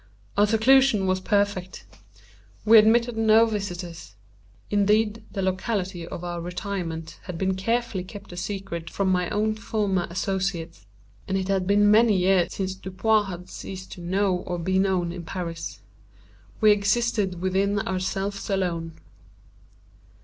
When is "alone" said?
18.49-18.93